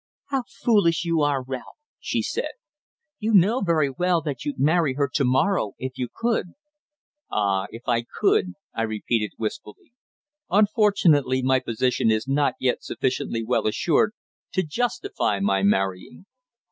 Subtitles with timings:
[0.29, 2.53] "How foolish you are, Ralph!" she said.
[3.19, 6.53] "You know very well that you'd marry her to morrow if you could."
[7.29, 7.67] "Ah!
[7.69, 9.93] if I could," I repeated wistfully.
[10.49, 14.13] "Unfortunately my position is not yet sufficiently well assured
[14.53, 16.25] to justify my marrying.